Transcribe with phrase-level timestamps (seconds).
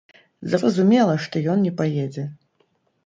[0.53, 2.25] Зразумела, што ён не паедзе.